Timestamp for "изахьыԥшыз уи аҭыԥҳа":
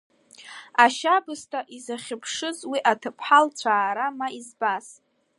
1.75-3.39